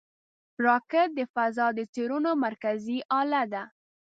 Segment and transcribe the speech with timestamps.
[0.65, 3.63] راکټ د فضا د څېړنو مرکزي اله ده